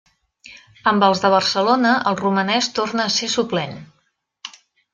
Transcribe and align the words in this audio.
Amb 0.91 1.05
els 1.07 1.21
de 1.25 1.31
Barcelona, 1.33 1.91
el 2.13 2.19
romanès 2.23 2.71
torna 2.81 3.07
a 3.07 3.15
ser 3.19 3.33
suplent. 3.37 3.79